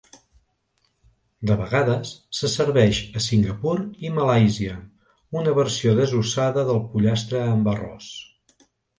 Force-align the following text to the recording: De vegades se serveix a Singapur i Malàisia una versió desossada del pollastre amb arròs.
De 1.49 1.55
vegades 1.57 2.13
se 2.37 2.49
serveix 2.53 3.01
a 3.19 3.21
Singapur 3.25 3.75
i 4.07 4.11
Malàisia 4.15 4.77
una 5.41 5.53
versió 5.59 5.93
desossada 5.99 6.63
del 6.71 6.81
pollastre 6.95 7.43
amb 7.51 7.71
arròs. 7.75 8.09